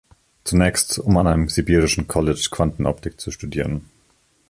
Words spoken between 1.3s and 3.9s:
sibirischen College Quantenoptik zu studieren.